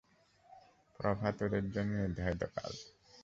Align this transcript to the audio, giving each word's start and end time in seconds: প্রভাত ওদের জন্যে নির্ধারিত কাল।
প্রভাত 0.99 1.35
ওদের 1.45 1.65
জন্যে 1.71 1.95
নির্ধারিত 2.01 2.41
কাল। 2.55 2.73